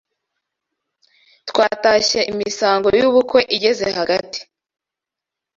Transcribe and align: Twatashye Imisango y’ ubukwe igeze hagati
Twatashye 1.49 2.19
Imisango 2.31 2.87
y’ 2.99 3.01
ubukwe 3.09 3.39
igeze 3.55 3.87
hagati 3.97 4.39